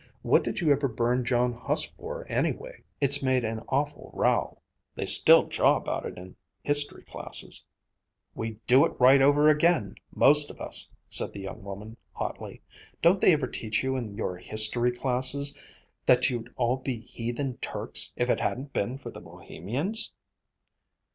"What 0.23 0.43
did 0.43 0.61
you 0.61 0.71
ever 0.71 0.87
burn 0.87 1.23
John 1.25 1.53
Huss 1.53 1.83
for, 1.85 2.25
anyway? 2.27 2.81
It's 2.99 3.21
made 3.21 3.45
an 3.45 3.61
awful 3.67 4.09
row. 4.15 4.59
They 4.95 5.05
still 5.05 5.45
jaw 5.47 5.75
about 5.77 6.07
it 6.07 6.17
in 6.17 6.35
history 6.63 7.03
classes." 7.03 7.63
"We'd 8.33 8.65
do 8.65 8.83
it 8.85 8.99
right 8.99 9.21
over 9.21 9.47
again, 9.47 9.93
most 10.11 10.49
of 10.49 10.59
us," 10.59 10.89
said 11.07 11.33
the 11.33 11.41
young 11.41 11.61
woman 11.63 11.97
hotly. 12.13 12.63
"Don't 13.03 13.21
they 13.21 13.31
ever 13.33 13.45
teach 13.45 13.83
you 13.83 13.95
in 13.95 14.15
your 14.15 14.35
history 14.37 14.91
classes 14.91 15.55
that 16.07 16.31
you'd 16.31 16.51
all 16.57 16.77
be 16.77 17.01
heathen 17.01 17.57
Turks 17.57 18.11
if 18.15 18.27
it 18.27 18.39
hadn't 18.39 18.73
been 18.73 18.97
for 18.97 19.11
the 19.11 19.21
Bohemians?" 19.21 20.15